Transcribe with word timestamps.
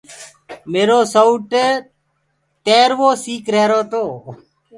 ميرو 0.71 0.99
سيوٽ 1.13 1.49
تِروو 2.65 3.09
سيٚڪ 3.23 3.45
رهيرو 3.53 3.81
تو۔ 3.91 4.03